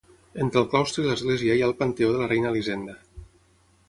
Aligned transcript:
Entre 0.43 0.59
el 0.61 0.69
claustre 0.69 1.03
i 1.03 1.05
l'església 1.09 1.57
hi 1.59 1.61
ha 1.65 1.67
el 1.67 1.75
panteó 1.81 2.09
de 2.15 2.21
la 2.23 2.31
reina 2.31 2.53
Elisenda. 2.55 2.97